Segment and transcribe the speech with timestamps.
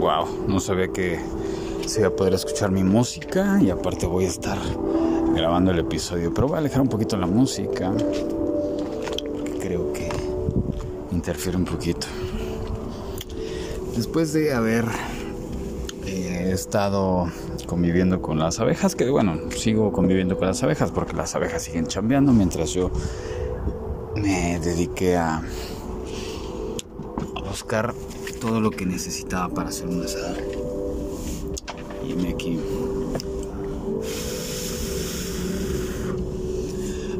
[0.00, 1.20] Wow, no sabía que
[1.86, 4.56] se iba a poder escuchar mi música y aparte voy a estar
[5.34, 10.08] grabando el episodio, pero voy a alejar un poquito la música porque creo que
[11.12, 12.06] interfiere un poquito.
[13.94, 14.86] Después de haber
[16.06, 17.30] eh, estado
[17.66, 21.86] conviviendo con las abejas, que bueno, sigo conviviendo con las abejas porque las abejas siguen
[21.86, 22.90] chambeando mientras yo
[24.16, 25.42] me dediqué a
[27.46, 27.92] buscar
[28.40, 30.36] todo lo que necesitaba para hacer un asado.
[32.08, 32.58] Y me aquí.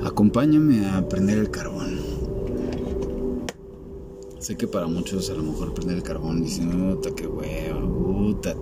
[0.03, 2.01] Acompáñame a prender el carbón.
[4.39, 8.57] Sé que para muchos a lo mejor prender el carbón dicen, puta, qué hueva, puta.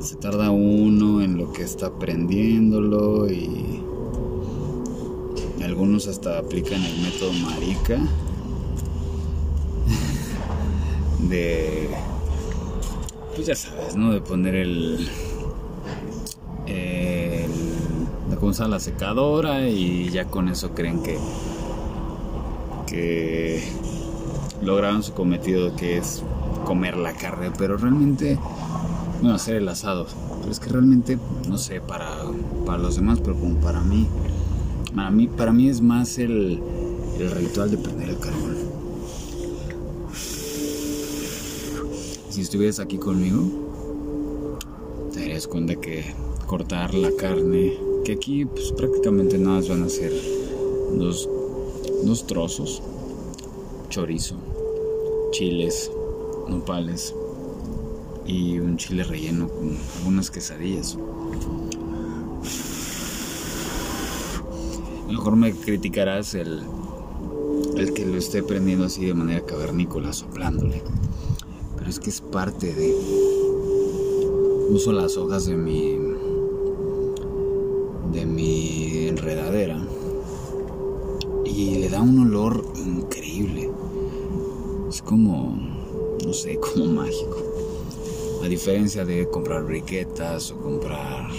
[0.00, 3.82] Se tarda uno en lo que está prendiéndolo y
[5.62, 8.00] algunos hasta aplican el método marica
[11.28, 11.88] de
[13.34, 15.08] pues ya sabes no de poner el,
[16.66, 17.50] el
[18.38, 21.18] cómo usar la secadora y ya con eso creen que
[22.86, 23.62] que
[24.62, 26.22] lograron su cometido que es
[26.64, 28.38] comer la carne pero realmente
[29.20, 30.06] bueno hacer el asado.
[30.40, 31.18] Pero es que realmente
[31.48, 32.08] no sé para
[32.64, 34.06] para los demás pero como para mí
[34.94, 36.62] para mí para mí es más el
[37.18, 38.47] el ritual de prender el carbón
[42.38, 43.42] si estuvieras aquí conmigo,
[45.12, 46.04] te darías cuenta que
[46.46, 50.12] cortar la carne, que aquí pues prácticamente nada más van a ser
[50.92, 51.28] dos,
[52.04, 52.80] dos trozos,
[53.88, 54.36] chorizo,
[55.32, 55.90] chiles,
[56.46, 57.12] nopales
[58.24, 60.96] y un chile relleno con algunas quesadillas.
[65.08, 66.62] Mejor me criticarás el,
[67.76, 70.84] el que lo esté prendiendo así de manera cavernícola, soplándole
[71.88, 72.94] es que es parte de...
[74.70, 75.98] Uso las hojas de mi...
[78.12, 79.78] de mi enredadera
[81.44, 83.70] y le da un olor increíble.
[84.88, 85.58] Es como,
[86.24, 87.42] no sé, como mágico.
[88.44, 91.30] A diferencia de comprar briquetas o comprar,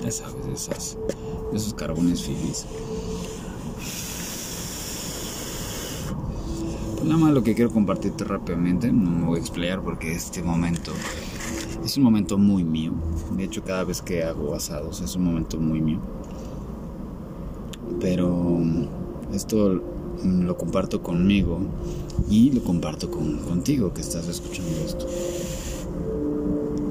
[0.00, 0.96] ya esas,
[1.52, 2.64] esos carbones fifis.
[7.04, 10.90] Nada más lo que quiero compartirte rápidamente, no me voy a explayar porque este momento
[11.84, 12.92] es un momento muy mío.
[13.36, 15.98] De hecho, cada vez que hago asados es un momento muy mío.
[18.00, 18.58] Pero
[19.34, 19.82] esto
[20.24, 21.58] lo comparto conmigo
[22.30, 25.06] y lo comparto con, contigo que estás escuchando esto.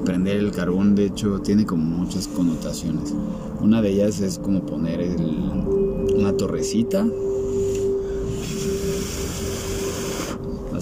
[0.04, 3.12] Prender el carbón, de hecho, tiene como muchas connotaciones.
[3.60, 5.16] Una de ellas es como poner el,
[6.14, 7.04] una torrecita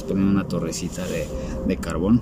[0.02, 2.20] poner una torrecita de, carbón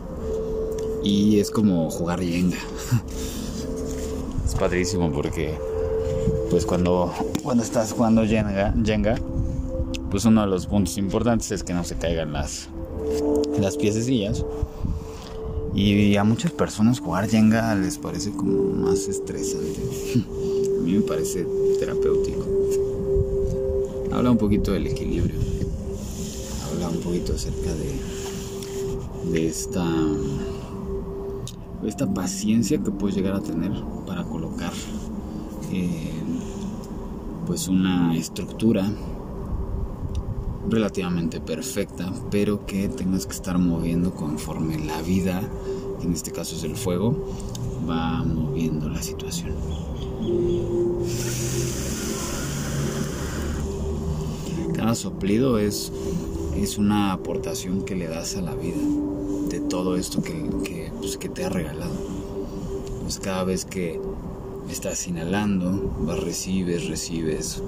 [1.03, 2.57] y es como jugar Jenga.
[4.45, 5.59] es padrísimo porque
[6.51, 9.17] pues cuando, cuando estás jugando Jenga, Jenga,
[10.11, 12.69] pues uno de los puntos importantes es que no se caigan las,
[13.59, 14.45] las piececillas.
[15.73, 19.81] Y a muchas personas jugar Jenga les parece como más estresante.
[20.17, 21.47] a mí me parece
[21.79, 22.45] terapéutico.
[24.13, 25.40] Habla un poquito del equilibrio
[27.29, 29.87] acerca de, de esta,
[31.85, 33.73] esta paciencia que puedes llegar a tener
[34.07, 34.73] para colocar
[35.73, 36.13] eh,
[37.47, 38.91] pues una estructura
[40.69, 45.43] relativamente perfecta, pero que tengas que estar moviendo conforme la vida,
[46.03, 47.17] en este caso es el fuego,
[47.89, 49.55] va moviendo la situación.
[54.75, 55.93] Cada soplido es
[56.57, 58.81] es una aportación que le das a la vida
[59.49, 61.95] de todo esto que, pues, te ha regalado.
[63.03, 64.01] Pues cada vez que
[64.71, 67.63] estás inhalando, vas, recibes, recibes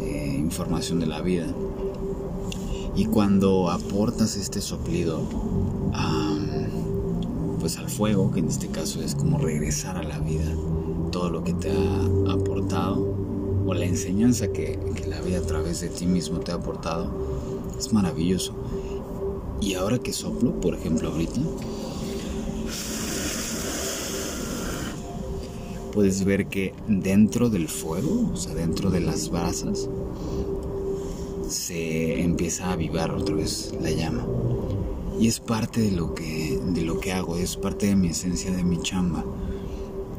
[0.00, 1.46] eh, información de la vida.
[2.94, 5.20] Y cuando aportas este soplido
[7.58, 10.44] pues al fuego, que en este caso es como regresar a la vida,
[11.10, 13.16] todo lo que te ha aportado,
[13.66, 17.08] o la enseñanza que, que la vida a través de ti mismo te ha aportado,
[17.92, 18.54] maravilloso.
[19.60, 21.40] Y ahora que soplo, por ejemplo ahorita,
[25.92, 29.88] puedes ver que dentro del fuego, o sea, dentro de las brasas,
[31.48, 34.26] se empieza a avivar otra vez la llama.
[35.20, 38.50] Y es parte de lo que, de lo que hago, es parte de mi esencia,
[38.50, 39.24] de mi chamba.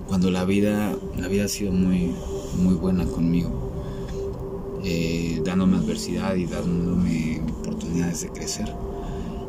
[0.08, 2.14] Cuando la vida, la vida ha sido muy,
[2.58, 3.65] muy buena conmigo
[4.88, 8.72] eh, dándome adversidad y dándome oportunidades de crecer.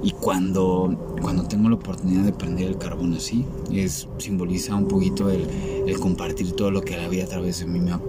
[0.02, 5.28] Y cuando, cuando tengo la oportunidad de prender el carbón así, es, simboliza un poquito
[5.30, 5.46] el,
[6.00, 8.00] compartir todo lo que la vida a través de mí me ha,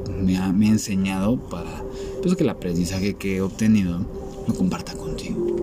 [0.54, 1.84] me ha, enseñado para
[2.22, 4.00] pues, que el aprendizaje que he obtenido
[4.48, 5.57] lo comparta contigo.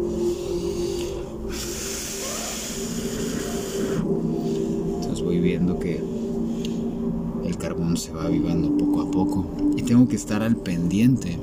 [7.96, 9.46] Se va avivando poco a poco
[9.76, 11.38] y tengo que estar al pendiente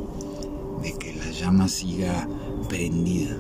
[0.81, 2.27] de que la llama siga
[2.67, 3.37] prendida.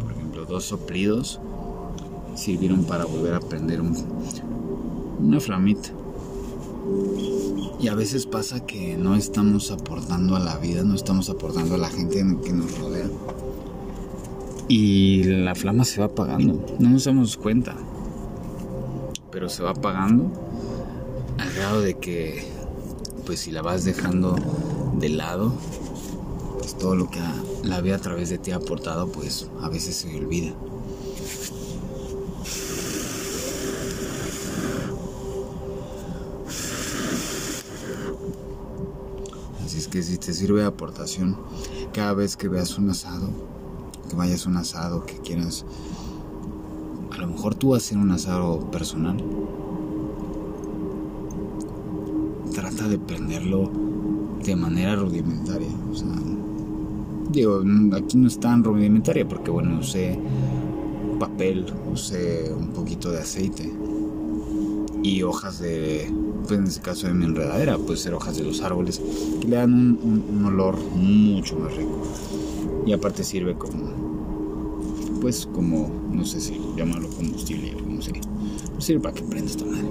[0.00, 1.40] Por ejemplo, dos soplidos
[2.34, 5.90] sirvieron para volver a prender una flamita.
[7.80, 11.78] Y a veces pasa que no estamos aportando a la vida, no estamos aportando a
[11.78, 13.08] la gente que nos rodea.
[14.74, 17.76] Y la flama se va apagando, no nos damos cuenta.
[19.30, 20.32] Pero se va apagando
[21.36, 22.42] al grado de que,
[23.26, 24.34] pues si la vas dejando
[24.98, 25.52] de lado,
[26.56, 27.20] pues todo lo que
[27.64, 30.54] la vida a través de ti ha aportado, pues a veces se olvida.
[39.90, 41.36] que si te sirve de aportación
[41.92, 43.28] cada vez que veas un asado,
[44.08, 45.64] que vayas un asado, que quieras,
[47.12, 49.16] a lo mejor tú hacer un asado personal,
[52.54, 53.70] trata de prenderlo
[54.44, 55.70] de manera rudimentaria.
[55.90, 56.08] O sea,
[57.30, 57.62] digo,
[57.94, 60.18] aquí no es tan rudimentaria porque, bueno, usé
[61.18, 63.72] papel, usé un poquito de aceite
[65.02, 66.10] y hojas de
[66.46, 69.00] pues en este caso de mi enredadera, puede ser hojas de los árboles,
[69.40, 72.02] que le dan un, olor mucho más rico.
[72.86, 78.12] Y aparte sirve como, pues como, no sé si llamarlo combustible, no sé,
[78.78, 79.88] sirve para que prenda esta madre.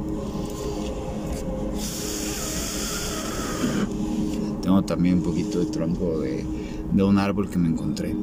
[4.62, 6.46] Tengo también un poquito de tronco de,
[6.94, 8.16] de un árbol que me encontré.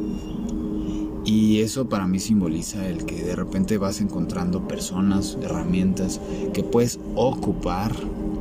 [1.25, 6.22] Y eso para mí simboliza el que de repente vas encontrando personas, herramientas
[6.54, 7.94] que puedes ocupar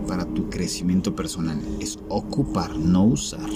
[0.08, 1.60] para tu crecimiento personal.
[1.80, 3.50] Es ocupar, no usar.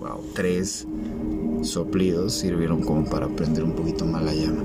[0.00, 0.86] Wow, tres
[1.62, 4.64] soplidos sirvieron como para prender un poquito más la llama.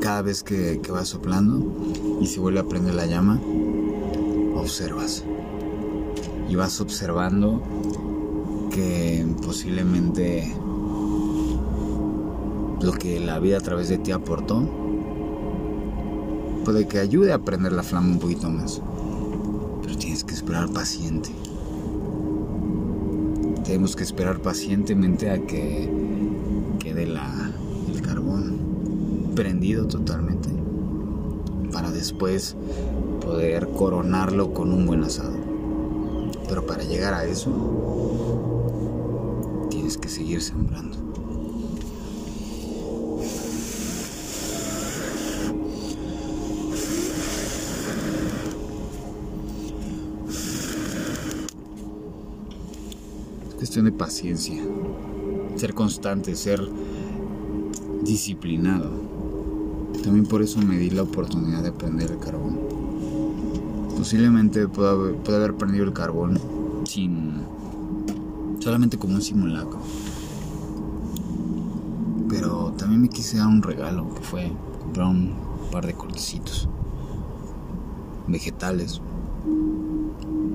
[0.00, 1.72] Cada vez que, que vas soplando
[2.20, 3.40] y se vuelve a prender la llama,
[4.56, 5.24] observas
[6.52, 7.62] y vas observando
[8.70, 10.54] que posiblemente
[12.82, 14.68] lo que la vida a través de ti aportó
[16.62, 18.82] puede que ayude a prender la flama un poquito más.
[19.80, 21.30] Pero tienes que esperar paciente.
[23.64, 25.90] Tenemos que esperar pacientemente a que
[26.80, 27.50] quede la,
[27.88, 30.50] el carbón prendido totalmente
[31.72, 32.56] para después
[33.22, 35.31] poder coronarlo con un buen asado.
[36.52, 37.50] Pero para llegar a eso,
[39.70, 40.98] tienes que seguir sembrando.
[53.48, 54.62] Es cuestión de paciencia,
[55.56, 56.60] ser constante, ser
[58.02, 58.90] disciplinado.
[60.04, 62.81] También por eso me di la oportunidad de prender el carbón.
[64.02, 66.36] Posiblemente pueda haber, haber prendido el carbón
[66.86, 67.34] sin.
[68.58, 69.78] solamente como un simulacro.
[72.28, 75.36] Pero también me quise dar un regalo, que fue comprar un
[75.70, 76.68] par de cortecitos.
[78.26, 79.00] Vegetales.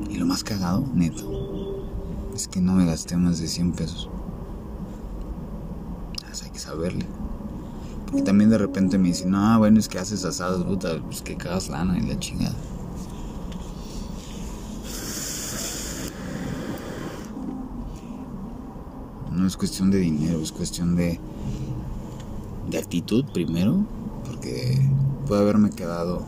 [0.09, 1.87] Y lo más cagado, neto,
[2.35, 4.09] es que no me gasté más de 100 pesos.
[6.43, 7.05] hay que saberle.
[8.07, 11.37] Porque también de repente me dicen, no, bueno, es que haces asados, puta, pues que
[11.37, 12.53] cagas lana y la chingada.
[19.47, 21.19] Es cuestión de dinero, es cuestión de,
[22.69, 23.85] de actitud primero,
[24.25, 24.77] porque
[25.25, 26.25] puede haberme quedado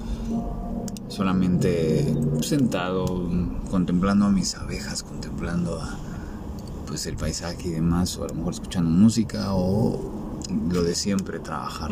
[1.09, 3.29] solamente sentado
[3.69, 5.97] contemplando a mis abejas, contemplando a,
[6.87, 9.99] pues el paisaje y demás, o a lo mejor escuchando música o
[10.71, 11.91] lo de siempre, trabajar.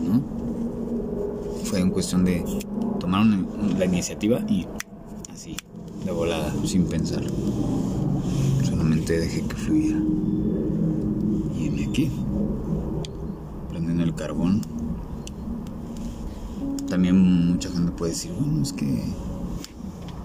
[0.00, 0.22] ¿No?
[1.64, 2.44] Fue en cuestión de
[3.00, 4.68] tomar la iniciativa y
[6.04, 7.24] de volada, sin pensar.
[8.64, 9.98] Solamente dejé que fluyera.
[11.58, 12.10] Y me aquí,
[13.70, 14.62] prendiendo el carbón.
[16.88, 19.04] También mucha gente puede decir, bueno, es que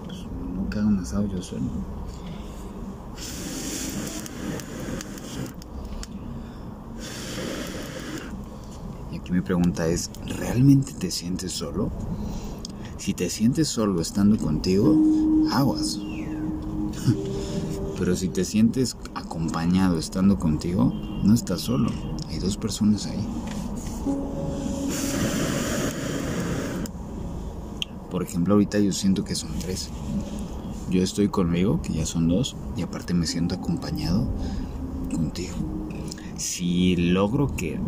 [0.06, 1.62] pues, no haga un asado yo solo.
[9.12, 11.90] Y aquí mi pregunta es, ¿realmente te sientes solo?
[12.96, 14.96] Si te sientes solo estando contigo,
[15.54, 15.98] aguas.
[17.98, 20.92] Pero si te sientes acompañado estando contigo,
[21.22, 21.90] no estás solo.
[22.28, 23.24] Hay dos personas ahí.
[28.10, 29.88] Por ejemplo, ahorita yo siento que son tres.
[30.90, 34.28] Yo estoy conmigo, que ya son dos, y aparte me siento acompañado
[35.12, 35.54] contigo.
[36.36, 37.78] Si logro que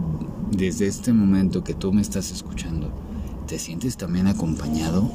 [0.50, 2.90] desde este momento que tú me estás escuchando,
[3.46, 5.10] te sientes también acompañado,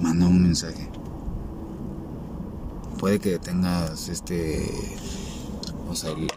[0.00, 0.88] manda un mensaje.
[2.98, 4.70] Puede que tengas este,
[5.88, 6.28] o sea, el,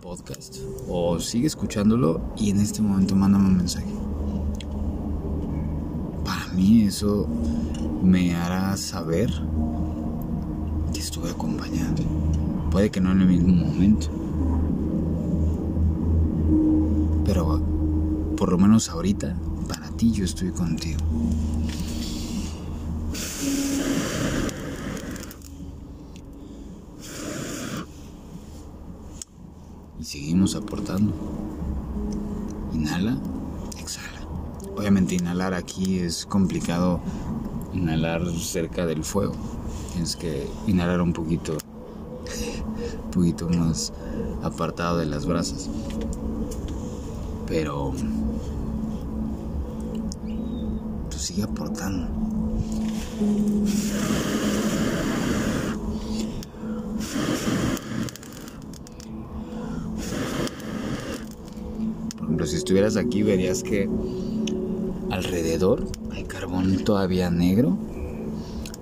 [0.00, 3.92] podcast, o sigue escuchándolo y en este momento mándame un mensaje
[6.54, 7.26] mí eso
[8.02, 9.30] me hará saber
[10.92, 12.02] que estuve acompañado.
[12.70, 14.08] Puede que no en el mismo momento.
[17.24, 17.60] Pero
[18.36, 19.34] por lo menos ahorita,
[19.68, 21.00] para ti yo estoy contigo.
[30.12, 31.10] Seguimos aportando.
[32.74, 33.16] Inhala.
[34.76, 37.00] Obviamente inhalar aquí es complicado
[37.72, 39.32] inhalar cerca del fuego.
[39.92, 41.56] Tienes que inhalar un poquito,
[43.04, 43.94] un poquito más
[44.42, 45.70] apartado de las brasas.
[47.46, 47.94] Pero
[51.08, 52.06] tú sigue aportando.
[62.52, 63.88] Si estuvieras aquí verías que
[65.10, 67.78] alrededor hay carbón todavía negro,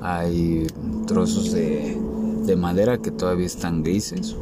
[0.01, 0.67] hay
[1.07, 1.97] trozos de,
[2.59, 4.35] madera que todavía están grises.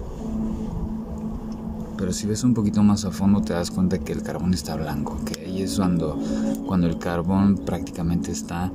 [1.99, 4.77] Pero si ves un poquito más a fondo te das cuenta que el carbón está
[4.77, 6.19] blanco, que ahí es cuando,
[6.67, 8.73] cuando el carbón prácticamente está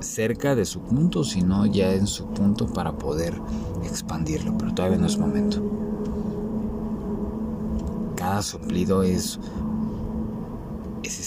[0.00, 3.40] cerca de su punto, sino ya en su punto para poder
[3.84, 5.62] expandirlo, pero todavía no es momento.
[8.16, 9.38] Cada soplido es es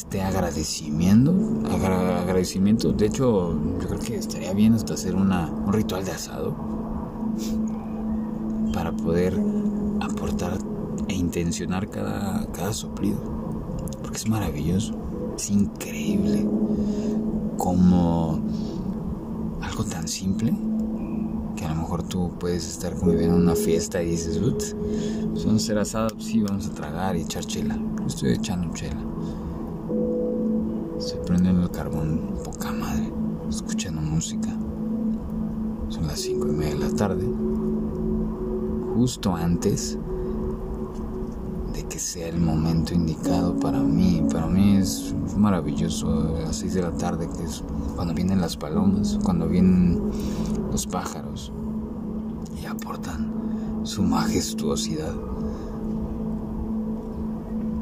[0.10, 1.32] este agradecimiento,
[1.72, 2.92] agradecimiento.
[2.92, 6.56] De hecho, yo creo que estaría bien hasta hacer una, un ritual de asado
[8.74, 9.40] para poder
[10.02, 10.58] aportar
[11.08, 13.20] e intencionar cada, cada soplido.
[14.02, 14.96] Porque es maravilloso,
[15.38, 16.44] es increíble
[17.60, 18.42] como
[19.62, 20.56] algo tan simple
[21.56, 25.56] que a lo mejor tú puedes estar conviviendo en una fiesta y dices, vamos a
[25.56, 27.78] hacer asado, sí, vamos a tragar y echar chela.
[28.08, 28.98] Estoy echando chela
[31.30, 33.12] se prendiendo el carbón, poca madre,
[33.50, 34.50] escuchando música.
[35.90, 37.24] Son las cinco y media de la tarde,
[38.96, 39.98] justo antes
[41.74, 44.24] de que sea el momento indicado para mí.
[44.32, 47.64] Para mí es maravilloso las 6 de la tarde, que es
[47.96, 50.02] cuando vienen las palomas, cuando vienen
[50.72, 51.52] los pájaros
[52.60, 53.32] y aportan
[53.84, 55.14] su majestuosidad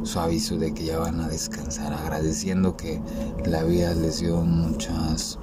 [0.07, 2.99] su aviso de que ya van a descansar, agradeciendo que
[3.45, 5.37] la vida les dio muchas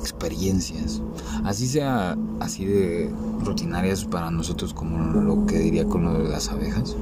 [0.00, 1.02] experiencias,
[1.44, 3.12] así sea así de
[3.44, 6.96] rutinarias para nosotros como lo que diría con lo de las abejas,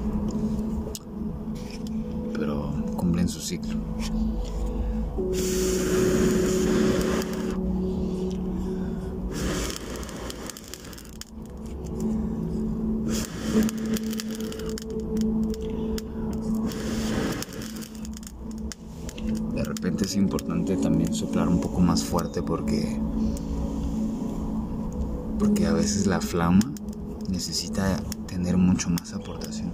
[2.34, 3.76] pero cumplen su ciclo.
[20.16, 22.98] Importante también soplar un poco más fuerte porque
[25.38, 26.60] porque a veces la flama
[27.28, 29.72] necesita tener mucho más aportación.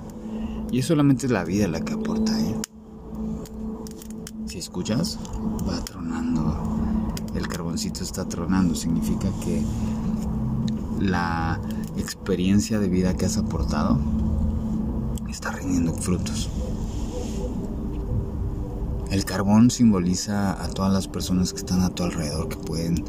[0.71, 2.57] Y es solamente la vida la que aporta, ¿eh?
[4.47, 5.19] Si escuchas,
[5.69, 6.57] va tronando.
[7.35, 8.75] El carboncito está tronando.
[8.75, 9.63] Significa que
[10.99, 11.61] la
[11.97, 13.99] experiencia de vida que has aportado
[15.29, 16.49] está rindiendo frutos.
[19.13, 23.05] El carbón simboliza a todas las personas que están a tu alrededor que pueden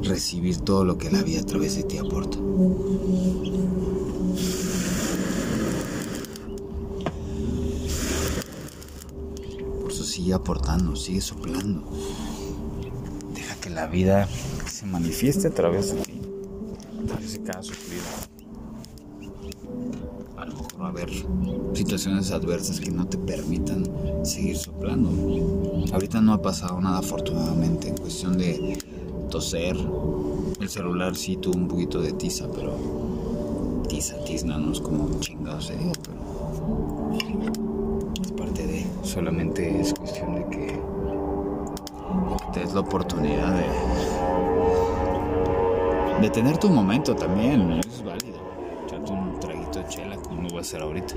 [0.00, 2.38] recibir todo lo que la vida a través de ti aporta.
[9.80, 11.90] Por eso sigue aportando, sigue soplando.
[13.34, 14.28] Deja que la vida
[14.70, 16.20] se manifieste a través de ti,
[17.02, 18.04] a través de cada suplido
[20.42, 21.08] a lo mejor va a haber
[22.02, 23.88] situaciones adversas que no te permitan
[24.24, 25.08] seguir soplando.
[25.92, 28.76] Ahorita no ha pasado nada afortunadamente en cuestión de
[29.30, 29.76] toser.
[30.60, 32.72] El celular sí tuvo un poquito de tiza, pero
[33.88, 35.92] tiza, tizna, no es como chingados, ¿eh?
[36.02, 36.18] pero
[38.20, 38.84] es parte de.
[39.04, 40.82] Solamente es cuestión de que
[42.52, 43.68] te des la oportunidad de,
[46.20, 48.38] de tener tu momento también, es válido.
[48.86, 51.14] Echarte un traguito de chela como voy a hacer ahorita.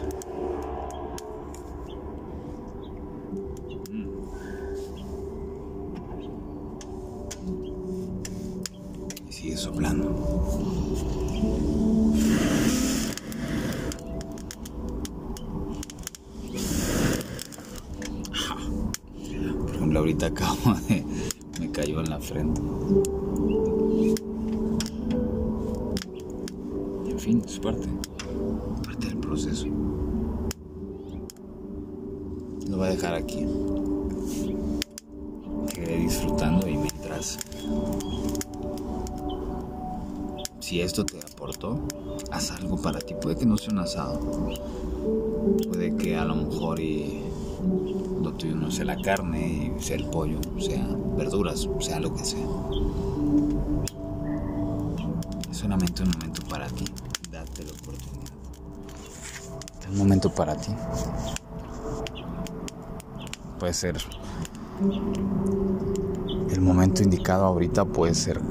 [21.59, 22.61] Me cayó en la frente.
[27.07, 27.87] En fin, es parte.
[28.83, 29.67] Parte del proceso.
[32.67, 33.45] Lo voy a dejar aquí.
[35.73, 37.37] Quedé disfrutando y mientras
[40.59, 41.79] si esto te aportó,
[42.31, 43.13] haz algo para ti.
[43.21, 44.19] Puede que no sea un asado.
[45.69, 47.24] Puede que a lo mejor y
[48.43, 50.85] no sea la carne, sea el pollo, sea
[51.17, 52.45] verduras, sea lo que sea.
[55.49, 56.85] Es solamente un momento para ti.
[57.31, 58.33] Date la oportunidad.
[59.81, 60.71] Es un momento para ti.
[63.59, 63.97] Puede ser
[66.51, 68.41] el momento indicado ahorita, puede ser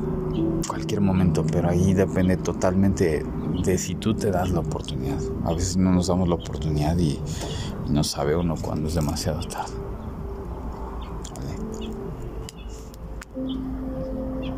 [0.66, 3.22] cualquier momento, pero ahí depende totalmente
[3.62, 5.20] de si tú te das la oportunidad.
[5.44, 7.18] A veces no nos damos la oportunidad y,
[7.88, 9.83] no sabe uno cuando es demasiado tarde.